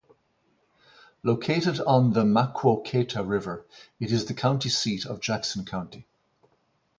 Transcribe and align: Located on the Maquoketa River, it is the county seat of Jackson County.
Located 1.21 1.79
on 1.79 2.11
the 2.13 2.23
Maquoketa 2.23 3.21
River, 3.23 3.67
it 3.99 4.11
is 4.11 4.25
the 4.25 4.33
county 4.33 4.69
seat 4.69 5.05
of 5.05 5.19
Jackson 5.21 5.63
County. 5.63 6.07